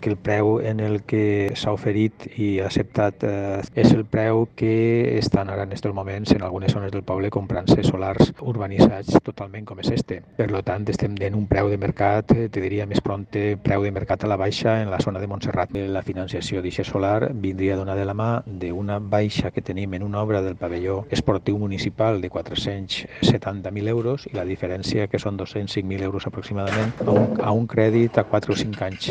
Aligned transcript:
que 0.00 0.10
el 0.10 0.16
preu 0.16 0.58
en 0.60 0.80
el 0.80 1.02
que 1.08 1.52
s'ha 1.54 1.72
oferit 1.76 2.26
i 2.36 2.50
acceptat 2.64 3.24
eh, 3.28 3.60
és 3.78 3.92
el 3.92 4.04
preu 4.08 4.46
que 4.56 5.18
estan 5.18 5.50
ara 5.52 5.64
en 5.64 5.74
aquests 5.74 5.94
moments 5.94 6.32
en 6.34 6.42
algunes 6.42 6.72
zones 6.72 6.92
del 6.92 7.04
poble 7.06 7.30
comprant-se 7.30 7.84
solars 7.86 8.32
urbanitzats 8.40 9.20
totalment 9.24 9.66
com 9.68 9.80
és 9.84 9.92
este. 9.94 10.20
Per 10.36 10.48
tant, 10.66 10.86
estem 10.90 11.14
en 11.20 11.36
un 11.36 11.46
preu 11.50 11.70
de 11.70 11.78
mercat, 11.80 12.32
eh, 12.34 12.48
te 12.52 12.62
diria 12.64 12.86
més 12.90 13.02
prompte, 13.04 13.56
preu 13.62 13.84
de 13.84 13.92
mercat 13.94 14.24
a 14.24 14.30
la 14.30 14.38
baixa 14.40 14.80
en 14.82 14.90
la 14.90 15.00
zona 15.00 15.20
de 15.20 15.28
Montserrat. 15.30 15.74
Eh, 15.76 15.86
la 15.88 16.02
finançació 16.06 16.62
d'aquest 16.64 16.90
solar 16.90 17.30
vindria 17.32 17.76
d'una 17.76 17.96
de 17.96 18.04
la 18.08 18.16
mà 18.16 18.30
d'una 18.46 18.98
baixa 18.98 19.50
que 19.50 19.62
tenim 19.62 19.94
en 19.94 20.02
una 20.06 20.22
obra 20.22 20.42
del 20.42 20.56
pavelló 20.56 21.04
esportiu 21.10 21.58
municipal 21.58 22.20
de 22.20 22.30
470.000 22.30 23.88
euros 23.88 24.26
i 24.30 24.36
la 24.36 24.44
diferència 24.44 25.08
que 25.08 25.18
són 25.18 25.38
205.000 25.38 26.02
euros 26.02 26.26
aproximadament 26.26 26.92
a 27.06 27.10
un, 27.10 27.40
a 27.40 27.52
un 27.52 27.66
crèdit 27.70 28.18
a 28.18 28.24
4 28.24 28.54
o 28.54 28.56
5 28.56 28.84
anys 28.86 29.08